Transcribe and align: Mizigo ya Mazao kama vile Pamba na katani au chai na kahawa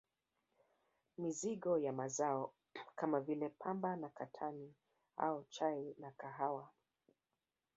Mizigo 1.17 1.77
ya 1.77 1.93
Mazao 1.93 2.53
kama 2.95 3.19
vile 3.19 3.49
Pamba 3.49 3.95
na 3.95 4.09
katani 4.09 4.73
au 5.17 5.45
chai 5.49 5.95
na 5.99 6.11
kahawa 6.11 6.69